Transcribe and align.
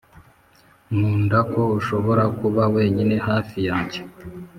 nkunda 0.93 1.37
ko 1.51 1.61
ushobora 1.79 2.23
kuba 2.39 2.63
wenyine 2.75 3.15
hafi 3.27 3.57
yanjye 3.67 3.99